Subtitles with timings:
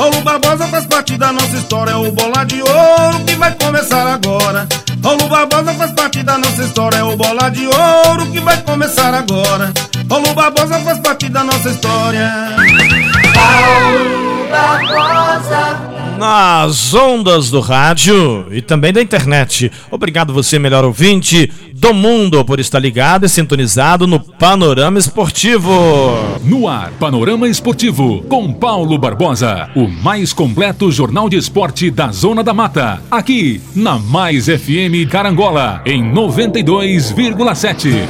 [0.00, 1.90] Paulo Barbosa faz parte da nossa história.
[1.90, 4.66] É o bola de ouro que vai começar agora.
[5.02, 6.96] Paulo Barbosa faz parte da nossa história.
[6.96, 9.70] É o bola de ouro que vai começar agora.
[10.08, 12.32] Paulo Barbosa faz parte da nossa história.
[13.34, 19.72] Paulo Barbosa nas ondas do rádio e também da internet.
[19.90, 25.70] Obrigado você, melhor ouvinte do mundo, por estar ligado e sintonizado no Panorama Esportivo.
[26.44, 32.44] No ar, Panorama Esportivo, com Paulo Barbosa, o mais completo jornal de esporte da Zona
[32.44, 38.06] da Mata, aqui na Mais FM Carangola, em 92,7.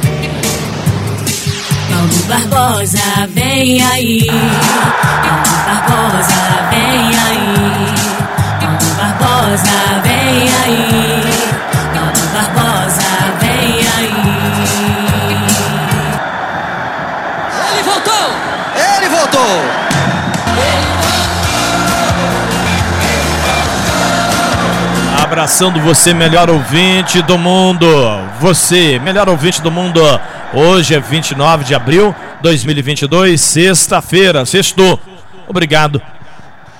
[1.88, 4.26] Paulo Barbosa, vem aí.
[4.26, 6.69] Paulo Barbosa, vem aí.
[6.69, 6.69] Paulo
[9.50, 11.22] Barbosa, vem aí.
[11.92, 13.02] Paulo Barbosa,
[13.40, 14.12] vem aí.
[17.72, 18.28] Ele voltou!
[18.76, 19.40] Ele voltou!
[25.20, 27.88] Abraçando você, melhor ouvinte do mundo.
[28.38, 30.00] Você, melhor ouvinte do mundo.
[30.54, 34.96] Hoje é 29 de abril de 2022, sexta-feira, sexto.
[35.48, 36.00] Obrigado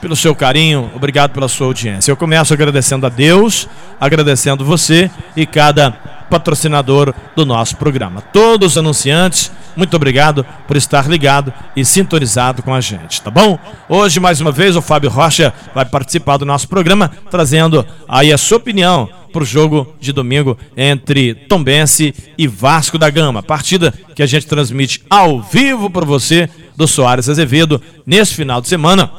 [0.00, 2.10] pelo seu carinho, obrigado pela sua audiência.
[2.10, 3.68] Eu começo agradecendo a Deus,
[4.00, 5.90] agradecendo você e cada
[6.30, 8.20] patrocinador do nosso programa.
[8.20, 13.58] Todos os anunciantes, muito obrigado por estar ligado e sintonizado com a gente, tá bom?
[13.88, 18.38] Hoje, mais uma vez, o Fábio Rocha vai participar do nosso programa, trazendo aí a
[18.38, 23.42] sua opinião para o jogo de domingo entre Tombense e Vasco da Gama.
[23.42, 28.68] Partida que a gente transmite ao vivo para você do Soares Azevedo nesse final de
[28.68, 29.10] semana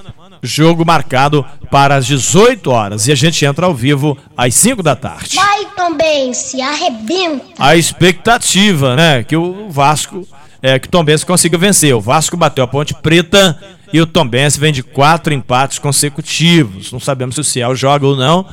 [0.42, 3.08] jogo marcado para as 18 horas.
[3.08, 5.36] E a gente entra ao vivo às 5 da tarde.
[5.36, 7.44] Vai também, se arrebenta.
[7.60, 9.24] A expectativa, né?
[9.24, 10.28] Que o Vasco,
[10.62, 11.94] é, que o Tombense consiga vencer.
[11.96, 13.60] O Vasco bateu a Ponte Preta
[13.94, 16.92] e o Tombense vem de quatro empates consecutivos.
[16.92, 18.46] Não sabemos se o Ciel joga ou não.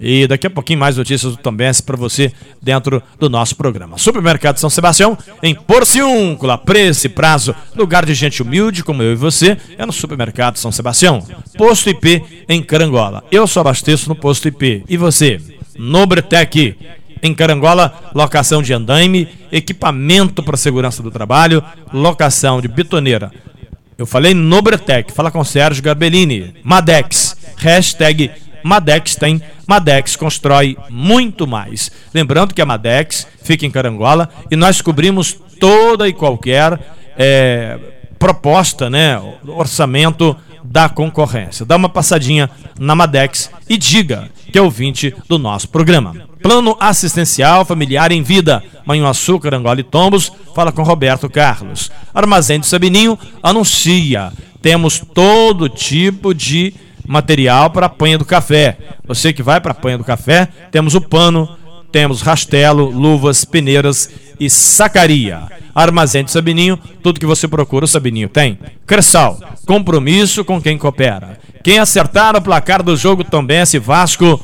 [0.00, 2.32] E daqui a pouquinho mais notícias do Tombense para você
[2.62, 3.98] dentro do nosso programa.
[3.98, 9.16] Supermercado São Sebastião, em Porciúncula, preço e prazo, lugar de gente humilde como eu e
[9.16, 11.26] você, é no Supermercado São Sebastião.
[11.56, 13.24] Posto IP em Carangola.
[13.30, 14.84] Eu só abasteço no Posto IP.
[14.88, 15.40] E você?
[15.76, 16.76] Nobretec.
[17.20, 23.32] Em Carangola, locação de andaime, equipamento para segurança do trabalho, locação de bitoneira.
[23.96, 26.54] Eu falei Nobretec, fala com Sérgio Gabellini.
[26.62, 28.30] Madex, hashtag
[28.62, 31.90] Madex tem, Madex constrói muito mais.
[32.12, 36.78] Lembrando que a Madex fica em Carangola e nós cobrimos toda e qualquer
[37.16, 37.78] é,
[38.18, 41.64] proposta, né, orçamento da concorrência.
[41.64, 46.14] Dá uma passadinha na Madex e diga que é ouvinte do nosso programa.
[46.42, 48.62] Plano assistencial familiar em vida.
[48.84, 50.32] Manhuaçu, Carangola e Tombos.
[50.54, 51.90] Fala com Roberto Carlos.
[52.14, 54.32] Armazém do Sabininho anuncia.
[54.62, 56.74] Temos todo tipo de
[57.08, 58.76] material para a panha do café.
[59.06, 61.48] Você que vai para a panha do café, temos o pano,
[61.90, 65.42] temos rastelo, luvas, peneiras e sacaria.
[65.74, 68.58] Armazém de Sabininho, tudo que você procura o Sabininho tem.
[68.86, 71.38] Cressal, compromisso com quem coopera.
[71.64, 74.40] Quem acertar o placar do jogo Tombense Vasco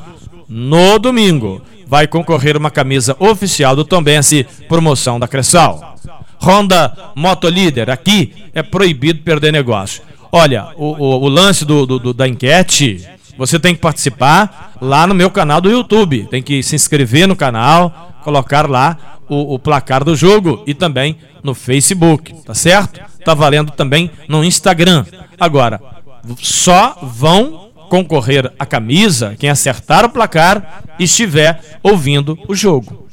[0.49, 5.95] no domingo vai concorrer uma camisa oficial do Tombense, promoção da Cressal.
[6.41, 10.01] Honda Motolíder, aqui é proibido perder negócio.
[10.35, 13.07] Olha, o, o, o lance do, do, do, da enquete,
[13.37, 16.27] você tem que participar lá no meu canal do YouTube.
[16.29, 21.17] Tem que se inscrever no canal, colocar lá o, o placar do jogo e também
[21.41, 22.99] no Facebook, tá certo?
[23.23, 25.05] Tá valendo também no Instagram.
[25.39, 25.79] Agora,
[26.41, 33.07] só vão concorrer a camisa quem acertar o placar e estiver ouvindo o jogo.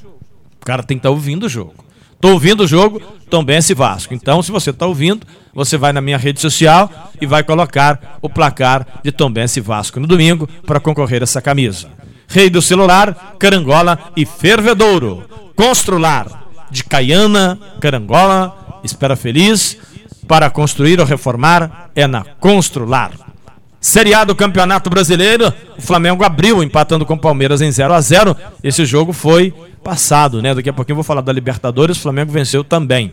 [0.61, 1.85] O cara tem que estar tá ouvindo o jogo.
[2.23, 4.15] Tô ouvindo o jogo Tombense Vasco.
[4.15, 6.89] Então, se você está ouvindo, você vai na minha rede social
[7.21, 11.91] e vai colocar o placar de Tombense Vasco no domingo para concorrer a essa camisa.
[12.29, 15.29] Rei do celular, Carangola e Fervedouro.
[15.57, 19.77] Constrular de Caiana, Carangola, espera feliz.
[20.29, 23.31] Para construir ou reformar é na Constrular.
[23.82, 28.00] Série A do Campeonato Brasileiro, o Flamengo abriu empatando com o Palmeiras em 0 a
[28.00, 29.52] 0 Esse jogo foi
[29.82, 30.55] passado, né?
[30.55, 33.12] Daqui a pouquinho eu vou falar da Libertadores, o Flamengo venceu também.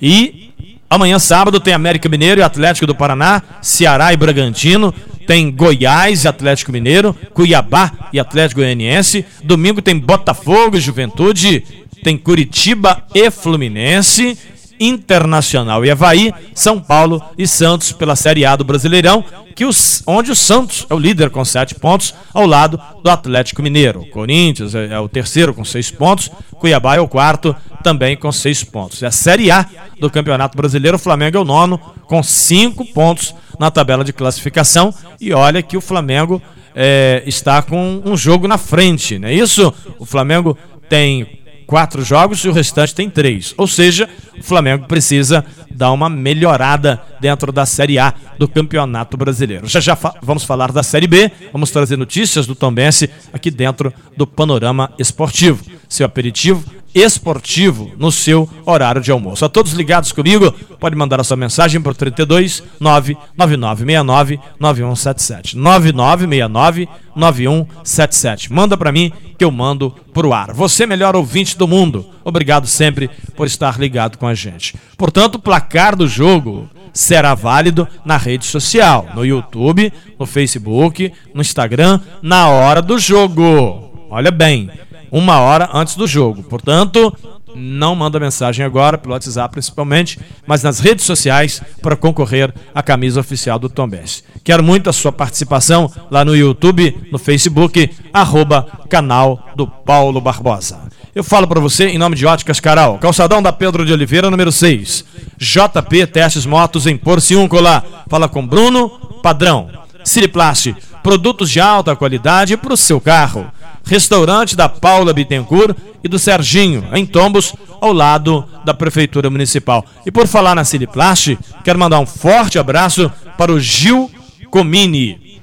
[0.00, 0.52] E
[0.90, 4.94] Amanhã, sábado, tem América Mineiro e Atlético do Paraná, Ceará e Bragantino,
[5.26, 9.24] tem Goiás e Atlético Mineiro, Cuiabá e Atlético Goianiense.
[9.42, 11.64] Domingo tem Botafogo e Juventude,
[12.04, 14.38] tem Curitiba e Fluminense.
[14.78, 19.24] Internacional e Havaí, São Paulo e Santos pela Série A do Brasileirão,
[19.54, 23.62] que os, onde o Santos é o líder com sete pontos, ao lado do Atlético
[23.62, 24.04] Mineiro.
[24.06, 28.64] Corinthians é, é, o terceiro com seis pontos, Cuiabá é o quarto, também com seis
[28.64, 29.02] pontos.
[29.02, 29.66] É a Série A
[30.00, 34.92] do Campeonato Brasileiro, o Flamengo é o nono, com cinco pontos na tabela de classificação.
[35.20, 36.42] E olha que o Flamengo
[36.74, 39.72] é, está com um jogo na frente, não é isso?
[39.98, 43.54] O Flamengo tem quatro jogos e o restante tem três.
[43.56, 44.08] Ou seja,
[44.38, 49.66] o Flamengo precisa dar uma melhorada dentro da Série A do Campeonato Brasileiro.
[49.66, 53.92] Já já fa vamos falar da Série B, vamos trazer notícias do Tombense aqui dentro
[54.16, 55.64] do Panorama Esportivo.
[55.88, 56.64] Seu aperitivo
[56.94, 59.44] esportivo no seu horário de almoço.
[59.44, 65.56] A todos ligados comigo, pode mandar a sua mensagem para o 32 99969 9177.
[65.56, 68.52] 9969 9177.
[68.52, 70.52] Manda para mim que eu mando pro ar.
[70.52, 72.06] Você melhor ouvinte do mundo.
[72.24, 74.74] Obrigado sempre por estar ligado com a gente.
[74.96, 81.40] Portanto, o placar do jogo será válido na rede social, no YouTube, no Facebook, no
[81.40, 83.90] Instagram, na hora do jogo.
[84.08, 84.70] Olha bem,
[85.14, 86.42] uma hora antes do jogo.
[86.42, 87.16] Portanto,
[87.54, 93.20] não manda mensagem agora, pelo WhatsApp principalmente, mas nas redes sociais para concorrer à camisa
[93.20, 94.24] oficial do Tom Benz.
[94.42, 100.80] Quero muito a sua participação lá no YouTube, no Facebook, arroba canal do Paulo Barbosa.
[101.14, 104.50] Eu falo para você em nome de Óticas Caral, calçadão da Pedro de Oliveira, número
[104.50, 105.04] 6.
[105.38, 107.84] JP Testes Motos em Porciúncula.
[108.08, 108.90] Fala com Bruno
[109.22, 109.70] Padrão.
[110.02, 110.74] Siriplast,
[111.04, 113.46] produtos de alta qualidade para o seu carro
[113.84, 119.84] restaurante da Paula Bittencourt e do Serginho, em Tombos, ao lado da Prefeitura Municipal.
[120.04, 124.10] E por falar na Siliplast, quero mandar um forte abraço para o Gil
[124.50, 125.40] Comini.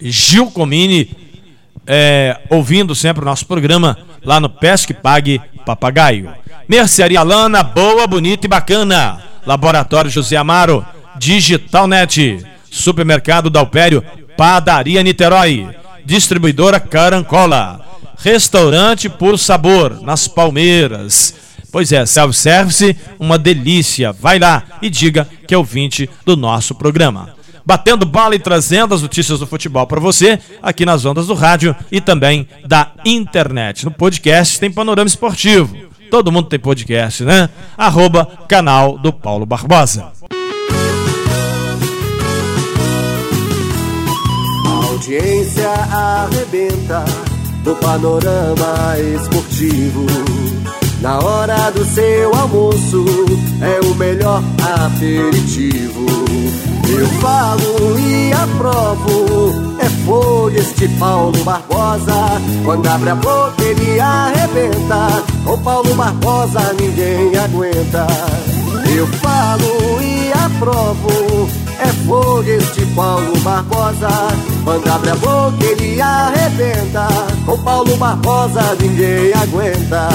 [0.00, 1.10] Gil Comini,
[1.86, 6.32] é, ouvindo sempre o nosso programa lá no Pesque Pague Papagaio.
[6.68, 9.22] Mercearia Lana, boa, bonita e bacana.
[9.46, 10.84] Laboratório José Amaro,
[11.18, 14.04] Digitalnet, Supermercado Dalpério,
[14.36, 17.80] Padaria Niterói distribuidora Carancola.
[18.18, 21.34] Restaurante por sabor, nas Palmeiras.
[21.72, 24.12] Pois é, self-service, uma delícia.
[24.12, 27.34] Vai lá e diga que é ouvinte do nosso programa.
[27.64, 31.74] Batendo bola e trazendo as notícias do futebol para você, aqui nas ondas do rádio
[31.90, 33.84] e também da internet.
[33.84, 35.76] No podcast tem Panorama Esportivo.
[36.10, 37.48] Todo mundo tem podcast, né?
[37.78, 40.10] Arroba canal do Paulo Barbosa.
[45.00, 47.02] Audiência arrebenta
[47.64, 50.04] do panorama esportivo.
[51.00, 53.06] Na hora do seu almoço
[53.62, 54.42] é o melhor
[54.84, 56.04] aperitivo.
[56.86, 62.38] Eu falo e aprovo, é folha este Paulo Barbosa.
[62.62, 68.06] Quando abre a boca ele arrebenta, com Paulo Barbosa ninguém aguenta.
[68.94, 71.48] Eu falo e aprovo,
[71.80, 74.08] é fogo este Paulo Barbosa.
[74.64, 77.08] Quando abre a boca ele arrebenta.
[77.46, 80.08] Com Paulo Barbosa ninguém aguenta.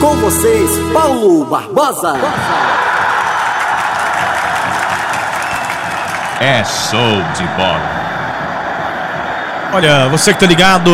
[0.00, 2.14] Com vocês, Paulo Barbosa.
[6.40, 8.06] É show de bola.
[9.72, 10.90] Olha, você que tá ligado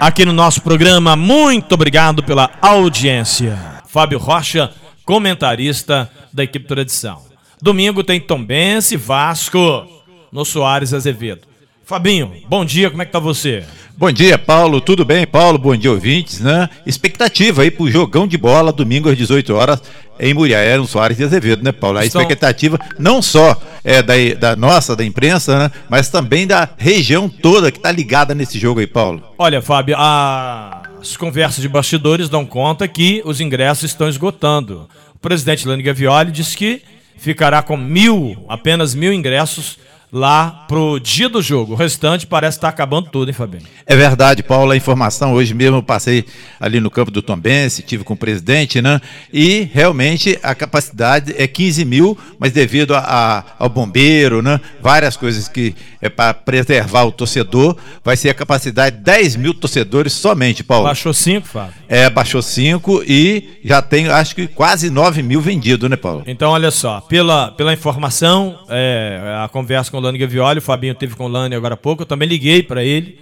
[0.00, 3.58] aqui no nosso programa, muito obrigado pela audiência.
[3.86, 4.70] Fábio Rocha,
[5.04, 7.22] comentarista da equipe Tradição.
[7.60, 9.86] Domingo tem Tombense, Vasco,
[10.30, 11.42] no Soares Azevedo.
[11.84, 13.64] Fabinho, bom dia, como é que tá você?
[13.96, 14.80] Bom dia, Paulo.
[14.80, 15.58] Tudo bem, Paulo?
[15.58, 16.68] Bom dia, ouvintes, né?
[16.86, 19.82] Expectativa aí pro jogão de bola domingo às 18 horas
[20.20, 21.98] em Muriaé, no Soares de Azevedo, né, Paulo?
[21.98, 22.20] A Estão...
[22.20, 25.70] expectativa não só é da, da nossa, da imprensa, né?
[25.88, 29.22] Mas também da região toda que tá ligada nesse jogo aí, Paulo.
[29.36, 34.88] Olha, Fábio, as conversas de bastidores dão conta que os ingressos estão esgotando.
[35.18, 36.80] O presidente Lani Gavioli disse que
[37.16, 39.76] ficará com mil, apenas mil ingressos
[40.12, 41.74] lá pro dia do jogo.
[41.74, 43.62] O restante parece estar tá acabando tudo, hein, Fabinho?
[43.86, 44.72] É verdade, Paulo.
[44.72, 46.24] A informação hoje mesmo eu passei
[46.58, 49.00] ali no campo do Tombense, tive com o presidente, né?
[49.32, 54.60] E realmente a capacidade é 15 mil, mas devido a, a, ao bombeiro, né?
[54.80, 59.52] Várias coisas que é para preservar o torcedor, vai ser a capacidade de 10 mil
[59.52, 60.84] torcedores somente, Paulo.
[60.84, 61.74] Baixou 5, Fábio?
[61.88, 66.22] É, baixou 5 e já tem, acho que quase 9 mil vendidos, né, Paulo?
[66.26, 70.94] Então, olha só, pela, pela informação, é, a conversa com o Lani Gavioli, o Fabinho
[70.94, 73.18] teve com o Lani agora há pouco, eu também liguei para ele,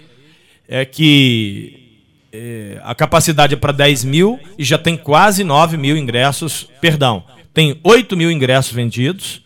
[0.67, 5.97] é que é, a capacidade é para 10 mil e já tem quase 9 mil
[5.97, 9.41] ingressos, perdão, tem 8 mil ingressos vendidos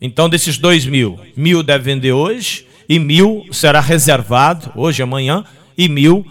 [0.00, 5.44] Então, desses dois mil, mil deve vender hoje e mil será reservado hoje amanhã
[5.78, 6.26] e mil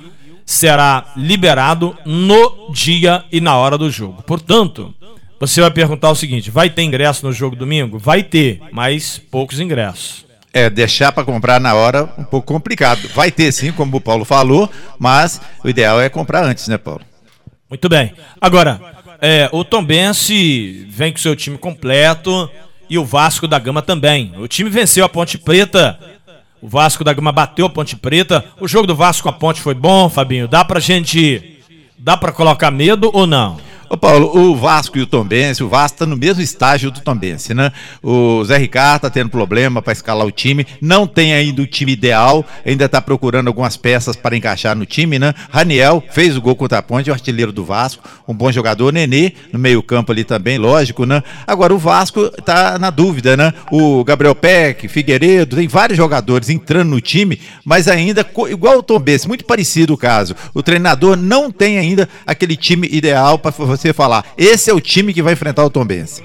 [0.46, 4.22] será liberado no dia e na hora do jogo.
[4.24, 4.94] Portanto,
[5.40, 7.98] você vai perguntar o seguinte: vai ter ingresso no jogo domingo?
[7.98, 10.26] Vai ter, mas poucos ingressos.
[10.54, 13.08] É, deixar para comprar na hora um pouco complicado.
[13.16, 17.02] Vai ter sim, como o Paulo falou, mas o ideal é comprar antes, né, Paulo?
[17.70, 18.14] Muito bem.
[18.40, 18.82] Agora,
[19.22, 22.50] é, o Tombense vem com seu time completo
[22.90, 24.34] e o Vasco da Gama também.
[24.38, 25.98] O time venceu a Ponte Preta.
[26.62, 28.44] O Vasco da Gama bateu a Ponte Preta.
[28.60, 30.50] O jogo do Vasco com a Ponte foi bom, Fabinho.
[30.50, 31.60] Dá pra gente.
[31.98, 33.58] Dá pra colocar medo ou não?
[33.92, 37.54] Ô Paulo, o Vasco e o Tombense, o Vasco está no mesmo estágio do Tombense,
[37.54, 37.74] né?
[38.02, 41.92] O Zé Ricardo está tendo problema para escalar o time, não tem ainda o time
[41.92, 45.34] ideal, ainda está procurando algumas peças para encaixar no time, né?
[45.50, 49.34] Raniel fez o gol contra a Ponte, o artilheiro do Vasco, um bom jogador, Nenê
[49.52, 51.22] no meio-campo ali também, lógico, né?
[51.46, 53.54] Agora o Vasco está na dúvida, né?
[53.70, 59.28] O Gabriel Peck, Figueiredo, tem vários jogadores entrando no time, mas ainda igual o Tombense,
[59.28, 60.34] muito parecido o caso.
[60.54, 65.14] O treinador não tem ainda aquele time ideal para você falar, esse é o time
[65.14, 66.24] que vai enfrentar o Tombense.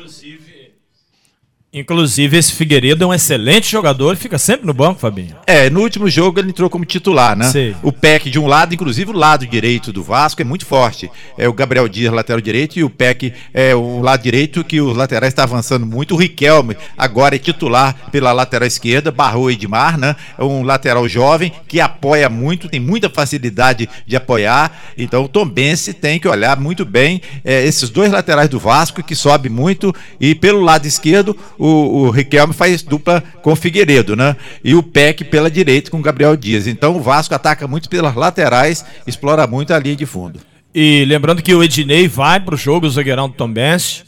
[1.76, 5.36] Inclusive, esse Figueiredo é um excelente jogador e fica sempre no banco, Fabinho.
[5.46, 7.50] É, no último jogo ele entrou como titular, né?
[7.50, 7.74] Sim.
[7.82, 11.10] O PEC de um lado, inclusive o lado direito do Vasco é muito forte.
[11.36, 14.96] É o Gabriel Dias, lateral direito, e o PEC é o lado direito que os
[14.96, 16.14] laterais estão avançando muito.
[16.14, 20.16] O Riquelme agora é titular pela lateral esquerda, barrou Edmar, né?
[20.38, 24.94] É um lateral jovem que apoia muito, tem muita facilidade de apoiar.
[24.96, 29.02] Então o Tom Bense tem que olhar muito bem é, esses dois laterais do Vasco
[29.02, 33.56] que sobe muito e pelo lado esquerdo o o, o Riquelme faz dupla com o
[33.56, 34.36] Figueiredo, né?
[34.62, 36.66] E o Peck pela direita com o Gabriel Dias.
[36.66, 40.40] Então o Vasco ataca muito pelas laterais, explora muito a linha de fundo.
[40.74, 44.04] E lembrando que o Ednei vai para o jogo, o zagueirão do Tombense.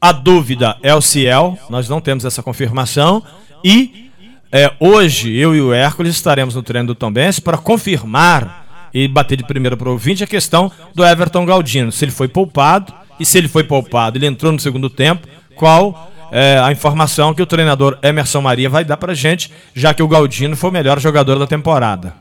[0.00, 3.22] A dúvida é o Ciel, nós não temos essa confirmação.
[3.64, 4.10] E
[4.52, 9.36] é, hoje eu e o Hércules estaremos no treino do Tombense para confirmar e bater
[9.36, 11.92] de primeira para o ouvinte a questão do Everton Galdino.
[11.92, 16.12] Se ele foi poupado e se ele foi poupado, ele entrou no segundo tempo, qual
[16.30, 20.08] é, a informação que o treinador Emerson Maria vai dar pra gente, já que o
[20.08, 22.14] Galdino foi o melhor jogador da temporada.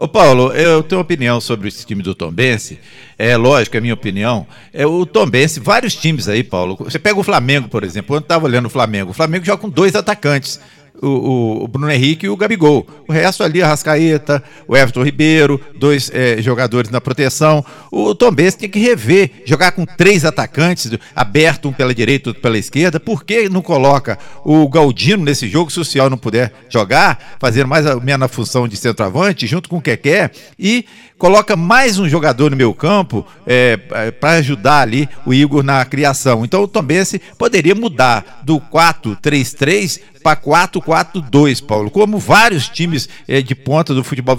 [0.00, 2.78] Ô Paulo, eu tenho opinião sobre esse time do Tombense.
[3.18, 4.46] É lógico, é minha opinião.
[4.72, 6.76] É o Tombense, vários times aí, Paulo.
[6.78, 8.14] Você pega o Flamengo, por exemplo.
[8.14, 9.10] Eu estava olhando o Flamengo.
[9.10, 10.60] O Flamengo joga com dois atacantes
[11.02, 12.86] o, o, Bruno Henrique e o Gabigol.
[13.08, 17.64] O resto ali, a Rascaeta, o Everton Ribeiro, dois é, jogadores na proteção.
[17.90, 22.42] O Tom Benz tem que rever, jogar com três atacantes, aberto um pela direita, outro
[22.42, 22.98] pela esquerda.
[22.98, 27.68] Por que não coloca o Galdino nesse jogo, se o Cial não puder jogar, fazendo
[27.68, 30.84] mais ou menos a função de centroavante, junto com o Keké, e
[31.18, 35.84] coloca mais um jogador no meu campo é, é para ajudar ali o Igor na
[35.84, 36.44] criação.
[36.44, 41.90] Então o Tom Benz poderia mudar do 4-3-3 para 4-4-2, Paulo.
[41.90, 44.36] Como vários times é, de ponta do futebol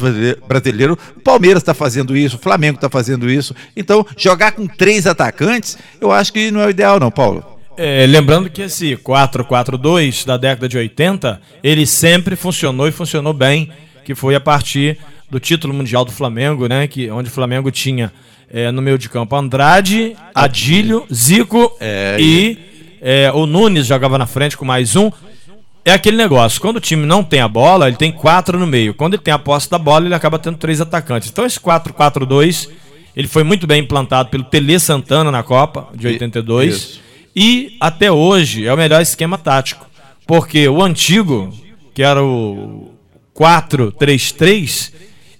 [0.47, 3.55] brasileiro, o Palmeiras está fazendo isso, o Flamengo está fazendo isso.
[3.75, 7.43] Então, jogar com três atacantes, eu acho que não é o ideal, não, Paulo.
[7.77, 13.71] É, lembrando que esse 4-4-2 da década de 80, ele sempre funcionou e funcionou bem,
[14.03, 14.97] que foi a partir
[15.29, 16.87] do título mundial do Flamengo, né?
[16.87, 18.11] Que, onde o Flamengo tinha
[18.49, 22.57] é, no meio de campo Andrade, Adílio, Zico é, e
[23.01, 25.11] é, o Nunes jogava na frente com mais um
[25.85, 28.93] é aquele negócio, quando o time não tem a bola, ele tem quatro no meio.
[28.93, 31.29] Quando ele tem a posse da bola, ele acaba tendo três atacantes.
[31.29, 32.69] Então esse 4-4-2,
[33.15, 36.75] ele foi muito bem implantado pelo Tele Santana na Copa de 82.
[36.75, 37.01] Isso.
[37.35, 39.87] E até hoje é o melhor esquema tático.
[40.27, 41.51] Porque o antigo,
[41.93, 42.93] que era o
[43.35, 44.91] 4-3-3,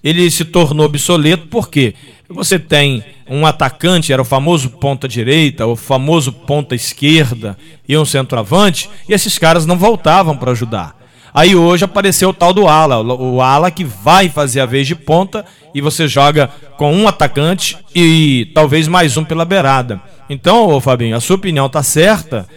[0.02, 1.94] ele se tornou obsoleto porque
[2.28, 7.56] você tem um atacante, era o famoso ponta direita, o famoso ponta esquerda
[7.88, 10.96] e um centroavante, e esses caras não voltavam para ajudar.
[11.32, 14.96] Aí hoje apareceu o tal do ala, o ala que vai fazer a vez de
[14.96, 20.00] ponta e você joga com um atacante e talvez mais um pela beirada.
[20.28, 22.48] Então, ô Fabinho, a sua opinião tá certa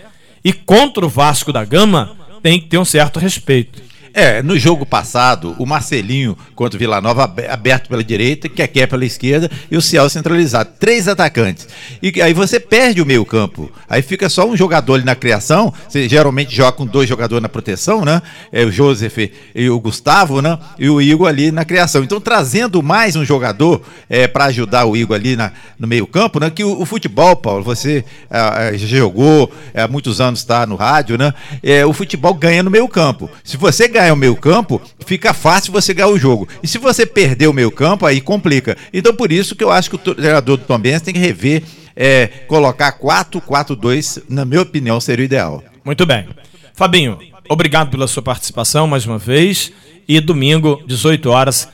[0.44, 3.82] e contra o Vasco da Gama tem que ter um certo respeito.
[4.14, 9.04] É, no jogo passado, o Marcelinho contra o Vila Nova aberto pela direita, Keké pela
[9.04, 10.70] esquerda e o Ciel centralizado.
[10.80, 11.68] Três atacantes.
[12.00, 13.72] E aí você perde o meio campo.
[13.90, 15.74] Aí fica só um jogador ali na criação.
[15.90, 18.22] Você geralmente joga com dois jogadores na proteção, né?
[18.52, 19.18] É o Joseph
[19.56, 20.60] e o Gustavo, né?
[20.78, 22.04] E o Igor ali na criação.
[22.04, 26.40] Então trazendo mais um jogador é, para ajudar o Igor ali na, no meio campo,
[26.40, 26.52] né?
[26.52, 30.76] Que o, o futebol, Paulo, você é, já jogou, é, há muitos anos está no
[30.76, 31.34] rádio, né?
[31.64, 33.28] É, o futebol ganha no meio campo.
[33.44, 36.48] Se você ganha ganha o meio campo, fica fácil você ganhar o jogo.
[36.62, 38.78] E se você perder o meio campo, aí complica.
[38.94, 41.64] Então por isso que eu acho que o treinador do Tom Benz tem que rever,
[41.96, 45.64] é, colocar 4-4-2, na minha opinião, seria o ideal.
[45.86, 46.28] Muito bem.
[46.74, 47.18] Fabinho,
[47.48, 49.72] obrigado pela sua participação mais uma vez.
[50.06, 51.70] E domingo, 18 horas,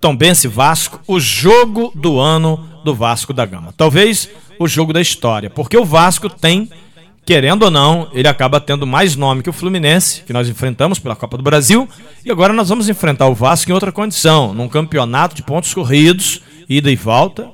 [0.00, 3.72] Tombense Vasco, o jogo do ano do Vasco da Gama.
[3.76, 6.68] Talvez o jogo da história, porque o Vasco tem,
[7.28, 11.14] querendo ou não, ele acaba tendo mais nome que o Fluminense, que nós enfrentamos pela
[11.14, 11.86] Copa do Brasil,
[12.24, 16.40] e agora nós vamos enfrentar o Vasco em outra condição, num campeonato de pontos corridos,
[16.66, 17.50] ida e volta.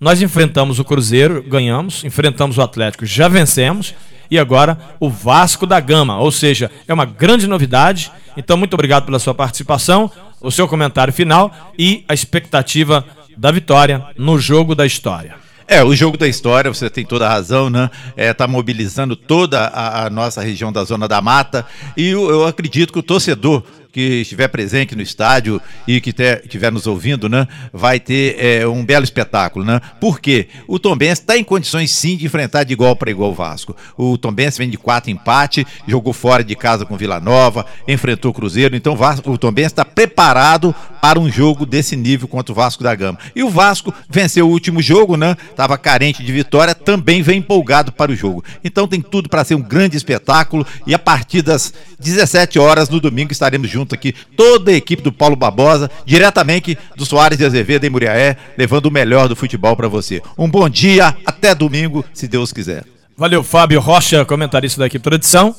[0.00, 3.94] Nós enfrentamos o Cruzeiro, ganhamos, enfrentamos o Atlético, já vencemos,
[4.28, 8.10] e agora o Vasco da Gama, ou seja, é uma grande novidade.
[8.36, 10.10] Então, muito obrigado pela sua participação,
[10.40, 13.04] o seu comentário final e a expectativa
[13.36, 15.36] da vitória no jogo da história.
[15.72, 17.90] É, o jogo da história, você tem toda a razão, né?
[18.14, 21.64] É, tá mobilizando toda a, a nossa região da Zona da Mata
[21.96, 26.70] e eu, eu acredito que o torcedor que estiver presente no estádio e que estiver
[26.70, 29.80] nos ouvindo, né, vai ter é, um belo espetáculo, né?
[29.98, 33.74] Porque o Tombense está em condições sim de enfrentar de igual para igual o Vasco.
[33.96, 38.34] O Tombense vem de quatro empate, jogou fora de casa com Vila Nova, enfrentou o
[38.34, 42.94] Cruzeiro, então o Tombense está preparado para um jogo desse nível contra o Vasco da
[42.94, 43.18] Gama.
[43.34, 45.36] E o Vasco venceu o último jogo, né?
[45.56, 48.44] Tava carente de vitória, também vem empolgado para o jogo.
[48.62, 53.00] Então tem tudo para ser um grande espetáculo e a partir das 17 horas no
[53.00, 57.84] domingo estaremos junto aqui, toda a equipe do Paulo Barbosa, diretamente do Soares de Azevedo
[57.84, 60.22] em Muriaé, levando o melhor do futebol para você.
[60.38, 62.84] Um bom dia, até domingo, se Deus quiser.
[63.16, 65.52] Valeu, Fábio Rocha, comentarista da equipe Tradição.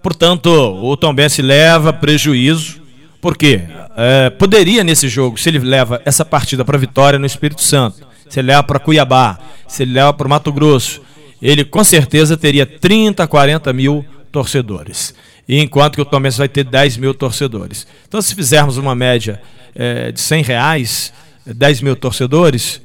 [0.00, 2.85] Portanto, o Tom Bense leva prejuízo,
[3.20, 3.62] porque
[3.96, 8.40] é, poderia nesse jogo, se ele leva essa partida para Vitória no Espírito Santo, se
[8.40, 11.00] ele leva para Cuiabá, se ele leva para Mato Grosso,
[11.40, 15.14] ele com certeza teria 30, 40 mil torcedores
[15.48, 17.86] enquanto que o Tomense vai ter 10 mil torcedores.
[18.08, 19.40] Então, se fizermos uma média
[19.74, 21.12] é, de 100 reais,
[21.46, 22.80] 10 mil torcedores,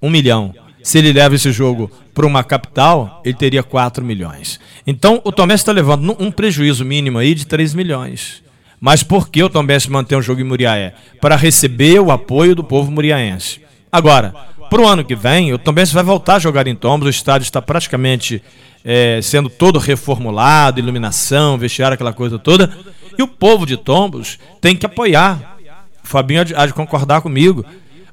[0.00, 0.54] 1 milhão.
[0.82, 4.58] Se ele leva esse jogo para uma capital, ele teria 4 milhões.
[4.86, 8.42] Então, o Tomé está levando um prejuízo mínimo aí de 3 milhões.
[8.80, 10.94] Mas por que o Tomé mantém um jogo em Muriaé?
[11.20, 13.60] Para receber o apoio do povo muriaense.
[13.90, 14.34] Agora,
[14.70, 17.44] para o ano que vem, o Tombense vai voltar a jogar em Tombos, o estádio
[17.44, 18.42] está praticamente
[18.84, 22.76] é, sendo todo reformulado, iluminação, vestiário, aquela coisa toda.
[23.16, 25.56] E o povo de Tombos tem que apoiar.
[26.04, 27.64] O Fabinho há de, concordar comigo.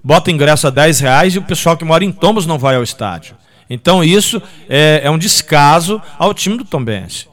[0.03, 2.83] Bota ingresso a 10 reais e o pessoal que mora em Tombos não vai ao
[2.83, 3.35] estádio.
[3.69, 7.27] Então isso é, é um descaso ao time do Tombense.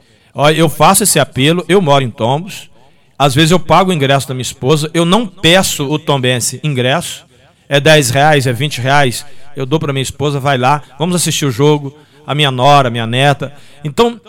[0.55, 2.69] Eu faço esse apelo, eu moro em Tombos.
[3.17, 7.25] Às vezes eu pago o ingresso da minha esposa, eu não peço o Tombense ingresso
[7.73, 11.45] é 10 reais, é 20 reais, eu dou para minha esposa, vai lá, vamos assistir
[11.45, 13.53] o jogo, a minha nora, a minha neta.
[13.83, 14.21] Então,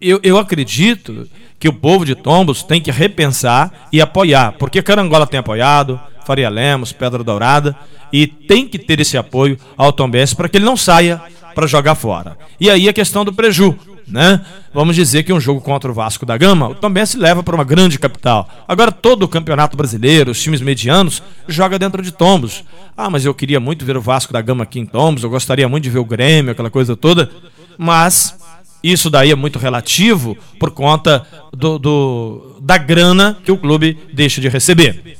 [0.00, 1.28] eu, eu acredito
[1.58, 6.48] que o povo de Tombos tem que repensar e apoiar, porque Carangola tem apoiado, Faria
[6.48, 7.76] Lemos, Pedra Dourada,
[8.12, 11.20] e tem que ter esse apoio ao Tombense para que ele não saia
[11.54, 12.36] para jogar fora.
[12.60, 14.44] E aí a questão do preju né?
[14.72, 17.64] Vamos dizer que um jogo contra o Vasco da Gama também se leva para uma
[17.64, 18.48] grande capital.
[18.66, 22.64] Agora todo o Campeonato Brasileiro, os times medianos, joga dentro de Tombos.
[22.96, 25.68] Ah, mas eu queria muito ver o Vasco da Gama aqui em Tombos, eu gostaria
[25.68, 27.30] muito de ver o Grêmio, aquela coisa toda.
[27.78, 28.34] Mas
[28.82, 34.40] isso daí é muito relativo por conta do, do da grana que o clube deixa
[34.40, 35.16] de receber.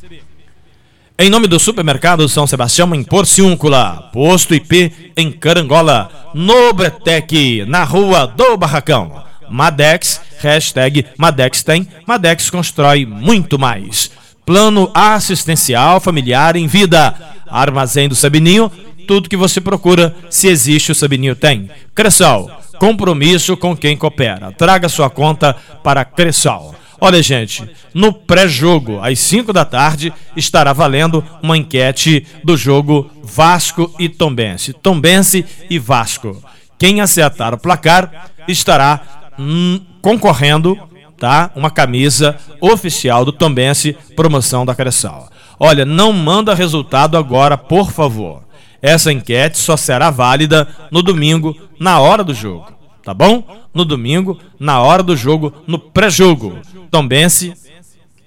[1.18, 7.84] Em nome do supermercado São Sebastião em Porciúncula, posto IP em Carangola, no Betec, na
[7.84, 9.22] rua do Barracão.
[9.48, 14.10] Madex, hashtag Madex tem, Madex constrói muito mais.
[14.44, 17.14] Plano assistencial familiar em vida.
[17.46, 18.72] Armazém do Sabininho,
[19.06, 21.70] tudo que você procura, se existe o Sabininho tem.
[21.94, 24.50] Cressol, compromisso com quem coopera.
[24.50, 26.74] Traga sua conta para Cressol.
[27.04, 33.92] Olha, gente, no pré-jogo, às 5 da tarde, estará valendo uma enquete do jogo Vasco
[33.98, 34.72] e Tombense.
[34.72, 36.40] Tombense e Vasco.
[36.78, 39.00] Quem acertar o placar estará
[39.36, 40.78] hum, concorrendo,
[41.18, 41.50] tá?
[41.56, 45.28] Uma camisa oficial do Tombense, promoção da Cressal.
[45.58, 48.44] Olha, não manda resultado agora, por favor.
[48.80, 53.44] Essa enquete só será válida no domingo, na hora do jogo tá bom?
[53.74, 56.58] No domingo, na hora do jogo, no pré-jogo.
[56.90, 57.54] Tombense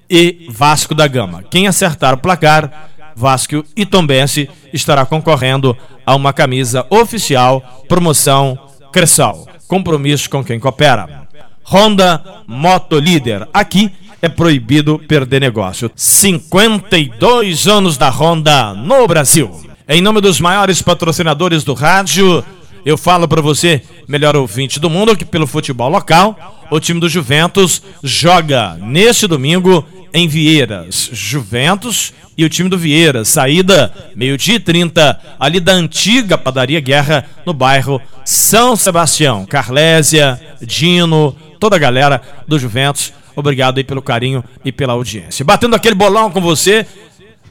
[0.10, 1.44] e Vasco da Gama.
[1.50, 8.58] Quem acertar o placar, Vasco e Tombense estará concorrendo a uma camisa oficial promoção
[8.92, 9.48] Cressal.
[9.68, 11.28] Compromisso com quem coopera.
[11.64, 13.48] Honda Moto Líder.
[13.54, 15.92] Aqui é proibido perder negócio.
[15.96, 19.66] 52 anos da Honda no Brasil.
[19.88, 22.44] Em nome dos maiores patrocinadores do rádio,
[22.86, 27.10] eu falo para você, melhor ouvinte do mundo, que pelo futebol local, o time do
[27.10, 31.10] Juventus joga neste domingo em Vieiras.
[31.12, 33.26] Juventus e o time do Vieira.
[33.26, 39.46] Saída meio-dia e 30, ali da antiga Padaria Guerra, no bairro São Sebastião.
[39.46, 45.44] Carlésia, Dino, toda a galera do Juventus Obrigado aí pelo carinho e pela audiência.
[45.44, 46.86] Batendo aquele bolão com você,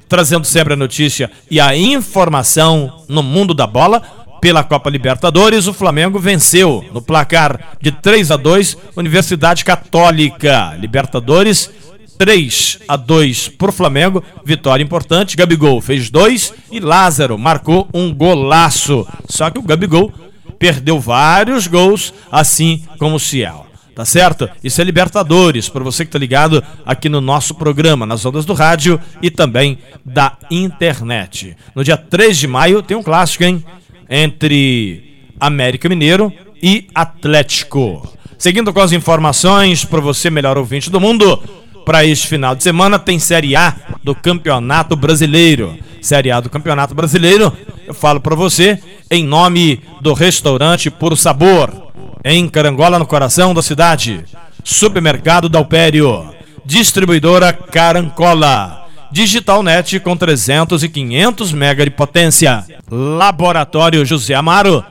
[0.08, 4.02] trazendo sempre a notícia e a informação no mundo da bola.
[4.44, 10.76] Pela Copa Libertadores, o Flamengo venceu no placar de 3 a 2 Universidade Católica.
[10.78, 11.70] Libertadores
[12.18, 15.34] 3 a 2 por Flamengo, vitória importante.
[15.34, 19.08] Gabigol fez dois e Lázaro marcou um golaço.
[19.26, 20.12] Só que o Gabigol
[20.58, 23.64] perdeu vários gols, assim como o Ciel.
[23.94, 24.50] Tá certo?
[24.62, 28.52] Isso é Libertadores, para você que tá ligado aqui no nosso programa, nas ondas do
[28.52, 31.56] rádio e também da internet.
[31.74, 33.64] No dia 3 de maio tem um clássico, hein?
[34.14, 38.08] Entre América Mineiro e Atlético.
[38.38, 41.42] Seguindo com as informações para você, melhor ouvinte do mundo,
[41.84, 43.74] para este final de semana tem Série A
[44.04, 45.76] do Campeonato Brasileiro.
[46.00, 47.52] Série A do Campeonato Brasileiro,
[47.86, 48.78] eu falo para você
[49.10, 51.72] em nome do restaurante Puro Sabor,
[52.24, 54.24] em Carangola, no coração da cidade.
[54.62, 56.32] Supermercado Dalpério,
[56.64, 58.83] distribuidora Carancola.
[59.14, 62.64] Digitalnet com 300 e 500 mega de potência.
[62.90, 64.84] Laboratório José Amaro,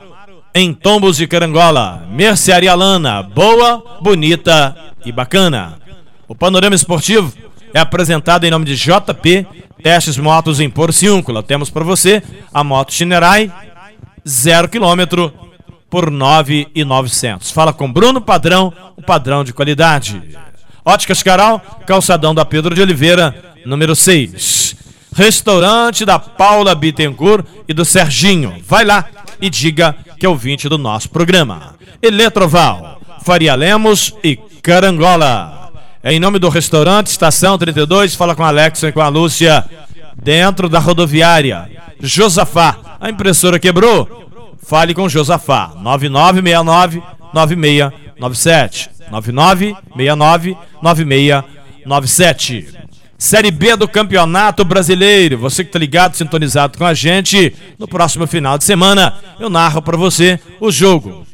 [0.54, 2.08] em Tombos de Carangola.
[2.10, 5.78] Mercearia Lana, boa, bonita e bacana.
[6.26, 7.34] O panorama esportivo
[7.74, 9.46] é apresentado em nome de JP
[9.82, 11.42] Testes Motos em Porciúncula.
[11.42, 13.52] Temos para você a moto Chinerai,
[14.26, 15.34] zero quilômetro
[15.90, 17.50] por 9,900.
[17.50, 20.22] Fala com Bruno Padrão, o padrão de qualidade.
[20.82, 24.76] Óticas Caral, calçadão da Pedro de Oliveira, número 6.
[25.14, 28.56] Restaurante da Paula Bittencourt e do Serginho.
[28.66, 29.06] Vai lá
[29.40, 31.76] e diga que é o 20 do nosso programa.
[32.02, 35.72] Eletroval, Faria Lemos e Carangola.
[36.02, 39.64] É em nome do restaurante Estação 32, fala com a Alexa e com a Lúcia,
[40.14, 41.70] dentro da rodoviária.
[42.00, 44.28] Josafá, a impressora quebrou?
[44.62, 48.90] Fale com Josafá, 9969 9697.
[49.10, 52.83] 9969 9697.
[53.24, 55.38] Série B do Campeonato Brasileiro.
[55.38, 59.80] Você que está ligado, sintonizado com a gente, no próximo final de semana eu narro
[59.80, 61.24] para você o jogo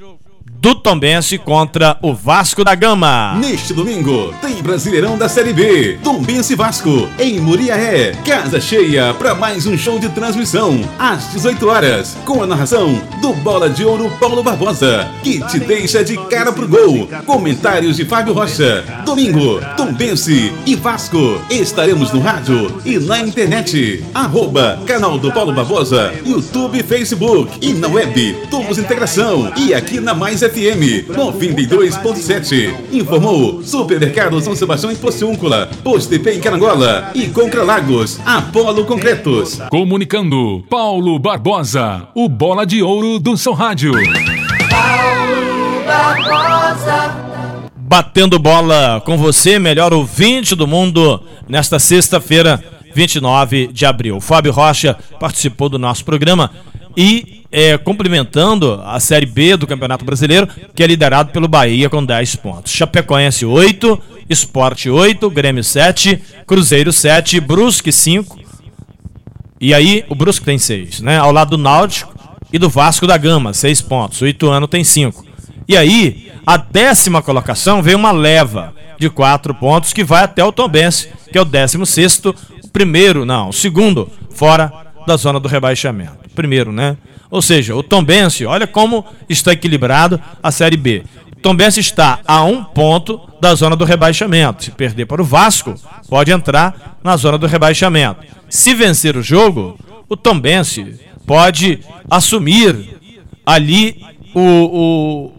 [0.60, 3.34] do Tombense contra o Vasco da Gama.
[3.40, 5.98] Neste domingo, tem Brasileirão da Série B.
[6.04, 8.12] Tombense Vasco, em Muriaé.
[8.26, 10.78] Casa cheia para mais um show de transmissão.
[10.98, 16.04] Às 18 horas, com a narração do Bola de Ouro Paulo Barbosa, que te deixa
[16.04, 17.08] de cara pro gol.
[17.24, 18.84] Comentários de Fábio Rocha.
[19.06, 21.40] Domingo, Tombense e Vasco.
[21.48, 24.04] Estaremos no rádio e na internet.
[24.12, 28.36] Arroba, canal do Paulo Barbosa, YouTube, Facebook e na web.
[28.50, 29.50] Tomos Integração.
[29.56, 32.74] E aqui na Mais FM 92.7.
[32.92, 39.60] Informou Supermercado São Sebastião em Pociúncula, Postepê em Carangola e Concra Lagos, Apolo Concretos.
[39.70, 43.92] Comunicando Paulo Barbosa, o bola de ouro do seu rádio.
[44.68, 47.30] Paulo Barbosa.
[47.76, 54.20] Batendo bola com você, melhor ouvinte do mundo, nesta sexta-feira, 29 de abril.
[54.20, 56.50] Fábio Rocha participou do nosso programa
[56.96, 62.04] e é, cumprimentando a Série B do Campeonato Brasileiro, que é liderado pelo Bahia com
[62.04, 62.72] 10 pontos.
[62.72, 68.38] Chapecoense 8, Esporte 8, Grêmio 7, Cruzeiro 7, Brusque 5.
[69.60, 71.18] E aí o Brusque tem 6, né?
[71.18, 72.14] Ao lado do Náutico
[72.52, 74.20] e do Vasco da Gama, 6 pontos.
[74.20, 75.24] O Ituano tem 5.
[75.68, 80.52] E aí, a décima colocação vem uma leva de 4 pontos que vai até o
[80.52, 85.48] Tombense, que é o décimo sexto, o primeiro, não, o segundo, fora da zona do
[85.48, 86.28] rebaixamento.
[86.34, 86.96] Primeiro, né?
[87.30, 91.04] Ou seja, o Tombense, olha como está equilibrado a Série B.
[91.42, 94.64] Tombense está a um ponto da zona do rebaixamento.
[94.64, 95.74] Se perder para o Vasco,
[96.08, 98.20] pode entrar na zona do rebaixamento.
[98.48, 102.98] Se vencer o jogo, o Tombense pode assumir
[103.46, 105.32] ali o,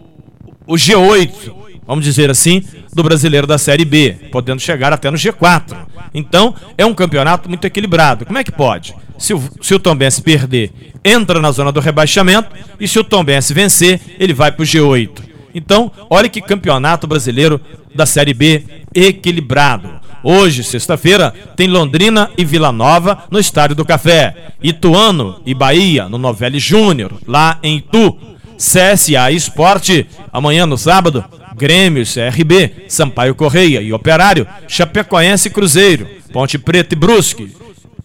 [0.66, 1.54] o, o G8,
[1.86, 5.76] vamos dizer assim, do brasileiro da Série B, podendo chegar até no G4.
[6.14, 8.26] Então, é um campeonato muito equilibrado.
[8.26, 8.94] Como é que pode?
[9.22, 10.72] Se o, se o Tombense perder,
[11.04, 15.10] entra na zona do rebaixamento, e se o Tombense vencer, ele vai para o G8.
[15.54, 17.60] Então, olha que campeonato brasileiro
[17.94, 19.88] da Série B equilibrado.
[20.24, 24.48] Hoje, sexta-feira, tem Londrina e Vila Nova no Estádio do Café.
[24.60, 28.18] Ituano e Bahia no Novelli Júnior, lá em Itu.
[28.56, 31.24] CSA Esporte, amanhã no sábado,
[31.56, 37.52] Grêmio, CRB, Sampaio Correia e Operário, Chapecoense e Cruzeiro, Ponte Preta e Brusque,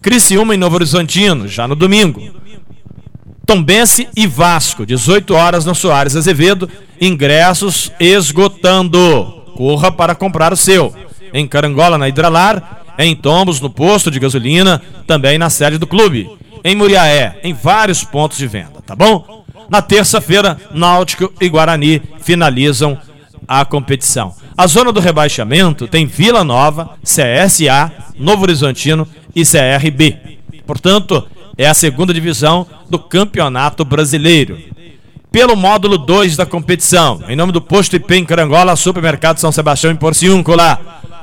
[0.01, 2.21] Criciúma e Novo Horizontino, já no domingo.
[3.45, 9.43] Tombense e Vasco, 18 horas no Soares Azevedo, ingressos esgotando.
[9.55, 10.93] Corra para comprar o seu.
[11.33, 16.29] Em Carangola, na Hidralar, em Tombos, no posto de gasolina, também na sede do clube.
[16.63, 19.45] Em Muriaé, em vários pontos de venda, tá bom?
[19.69, 22.97] Na terça-feira, Náutico e Guarani finalizam
[23.47, 24.33] a competição.
[24.57, 30.17] A zona do rebaixamento tem Vila Nova, CSA, Novo Horizontino e CRB.
[30.65, 34.57] Portanto, é a segunda divisão do Campeonato Brasileiro.
[35.31, 39.91] Pelo módulo 2 da competição, em nome do Posto IP em Carangola, Supermercado São Sebastião
[39.91, 40.79] em Porciúncula,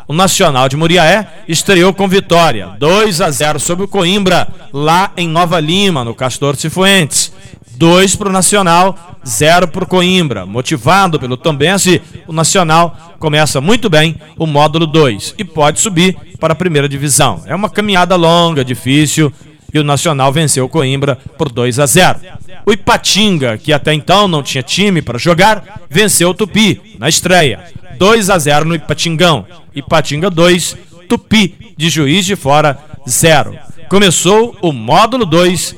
[0.07, 5.27] o Nacional de Muriaé estreou com vitória, 2 a 0 sobre o Coimbra, lá em
[5.27, 7.33] Nova Lima, no Castor Cifuentes.
[7.77, 10.45] 2 para o Nacional, 0 para o Coimbra.
[10.45, 16.53] Motivado pelo Tombense, o Nacional começa muito bem o módulo 2 e pode subir para
[16.53, 17.43] a primeira divisão.
[17.47, 19.33] É uma caminhada longa, difícil,
[19.73, 22.21] e o Nacional venceu o Coimbra por 2 a 0.
[22.65, 27.61] O Ipatinga, que até então não tinha time para jogar, venceu o Tupi na estreia.
[27.99, 29.45] 2 a 0 no Ipatingão.
[29.75, 30.77] Ipatinga 2,
[31.09, 33.59] Tupi de Juiz de Fora 0.
[33.89, 35.75] Começou o módulo 2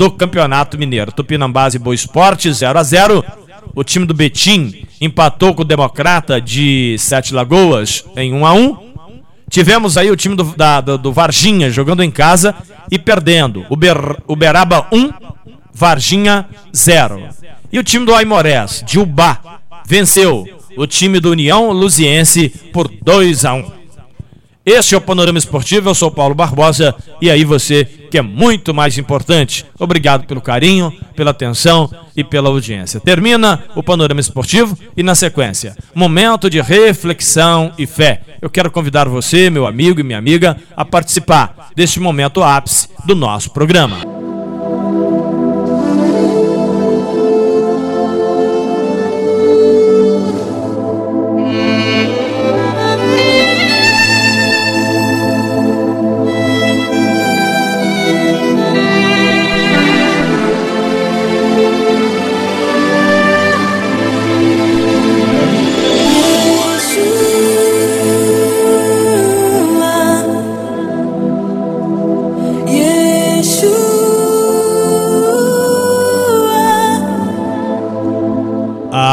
[0.00, 1.12] do Campeonato Mineiro.
[1.12, 3.22] Tupinambás e Boa Esporte 0 a 0.
[3.74, 8.76] O time do Betim empatou com o Democrata de Sete Lagoas em 1 a 1.
[9.50, 12.54] Tivemos aí o time do, da, do, do Varginha jogando em casa
[12.90, 13.66] e perdendo.
[13.68, 15.12] Uber, Uberaba 1,
[15.70, 17.28] Varginha 0.
[17.70, 20.46] E o time do Aimorés, de Ubá, venceu
[20.78, 23.72] o time do União Luziense por 2 a 1.
[24.64, 28.74] Este é o Panorama Esportivo, eu sou Paulo Barbosa e aí você que é muito
[28.74, 29.64] mais importante.
[29.78, 33.00] Obrigado pelo carinho, pela atenção e pela audiência.
[33.00, 38.22] Termina o Panorama Esportivo e na sequência, momento de reflexão e fé.
[38.42, 43.14] Eu quero convidar você, meu amigo e minha amiga, a participar deste momento ápice do
[43.14, 44.19] nosso programa.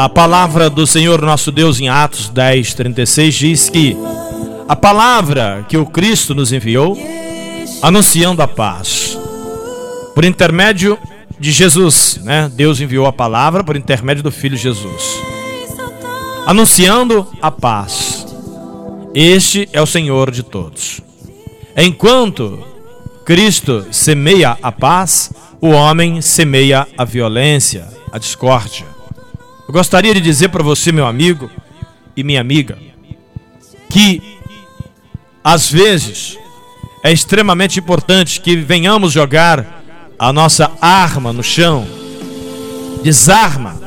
[0.00, 3.96] A palavra do Senhor nosso Deus em Atos 10, 36 diz que
[4.68, 6.96] a palavra que o Cristo nos enviou,
[7.82, 9.18] anunciando a paz,
[10.14, 10.96] por intermédio
[11.36, 12.48] de Jesus, né?
[12.54, 15.20] Deus enviou a palavra por intermédio do Filho Jesus,
[16.46, 18.24] anunciando a paz.
[19.12, 21.00] Este é o Senhor de todos.
[21.76, 22.64] Enquanto
[23.24, 28.97] Cristo semeia a paz, o homem semeia a violência, a discórdia.
[29.68, 31.50] Eu gostaria de dizer para você, meu amigo
[32.16, 32.78] e minha amiga,
[33.90, 34.22] que
[35.44, 36.38] às vezes
[37.04, 39.84] é extremamente importante que venhamos jogar
[40.18, 41.86] a nossa arma no chão,
[43.02, 43.78] desarma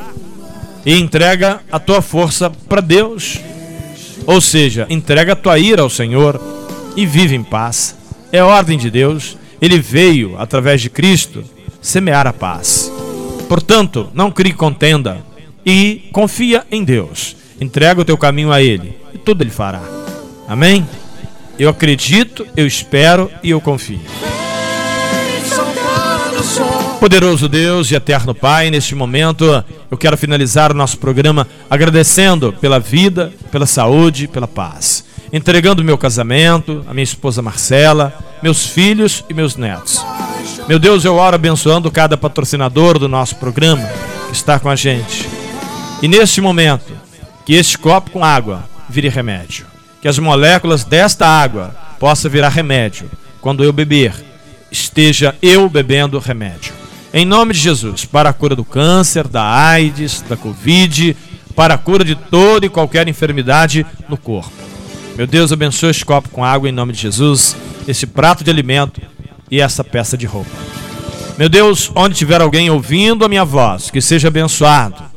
[0.86, 3.40] e entrega a tua força para Deus.
[4.28, 6.40] Ou seja, entrega a tua ira ao Senhor
[6.96, 7.96] e vive em paz.
[8.32, 9.36] É ordem de Deus.
[9.60, 11.44] Ele veio, através de Cristo,
[11.82, 12.92] semear a paz.
[13.50, 15.31] Portanto, não crie contenda,
[15.66, 17.36] e confia em Deus.
[17.60, 19.82] Entrega o teu caminho a Ele e tudo Ele fará.
[20.48, 20.88] Amém?
[21.58, 24.02] Eu acredito, eu espero e eu confio.
[27.00, 32.80] Poderoso Deus e eterno Pai, neste momento eu quero finalizar o nosso programa agradecendo pela
[32.80, 35.06] vida, pela saúde, pela paz.
[35.32, 40.04] Entregando meu casamento, a minha esposa Marcela, meus filhos e meus netos.
[40.68, 43.88] Meu Deus, eu oro abençoando cada patrocinador do nosso programa
[44.30, 45.41] que está com a gente
[46.02, 46.92] e neste momento,
[47.46, 49.68] que este copo com água vire remédio.
[50.02, 53.10] Que as moléculas desta água possa virar remédio.
[53.40, 54.14] Quando eu beber,
[54.72, 56.74] esteja eu bebendo remédio.
[57.14, 61.16] Em nome de Jesus, para a cura do câncer, da AIDS, da Covid,
[61.56, 64.52] para a cura de toda e qualquer enfermidade no corpo.
[65.16, 67.56] Meu Deus, abençoe este copo com água em nome de Jesus,
[67.88, 69.02] esse prato de alimento
[69.52, 70.50] e essa peça de roupa.
[71.38, 75.12] Meu Deus, onde tiver alguém ouvindo a minha voz, que seja abençoado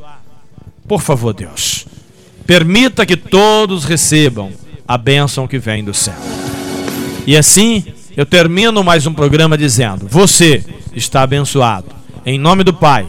[0.87, 1.85] por favor, Deus,
[2.45, 4.51] permita que todos recebam
[4.87, 6.15] a bênção que vem do céu.
[7.25, 7.83] E assim,
[8.15, 11.87] eu termino mais um programa dizendo: Você está abençoado.
[12.25, 13.05] Em nome do Pai,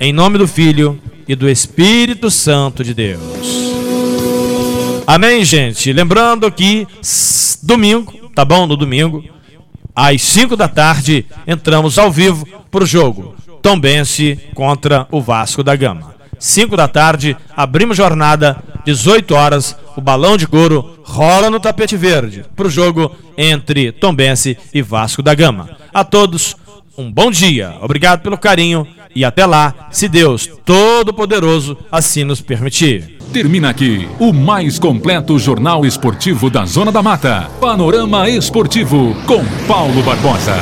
[0.00, 3.20] em nome do Filho e do Espírito Santo de Deus.
[5.06, 5.92] Amém, gente?
[5.92, 6.86] Lembrando que
[7.62, 8.66] domingo, tá bom?
[8.66, 9.24] No domingo,
[9.94, 15.74] às 5 da tarde, entramos ao vivo para o jogo Tombense contra o Vasco da
[15.74, 16.15] Gama.
[16.38, 22.44] 5 da tarde, abrimos jornada, 18 horas, o balão de couro rola no tapete verde
[22.54, 25.70] para o jogo entre Tombense e Vasco da Gama.
[25.92, 26.56] A todos,
[26.96, 33.16] um bom dia, obrigado pelo carinho e até lá, se Deus Todo-Poderoso assim nos permitir.
[33.32, 37.50] Termina aqui o mais completo jornal esportivo da Zona da Mata.
[37.60, 40.54] Panorama Esportivo com Paulo Barbosa.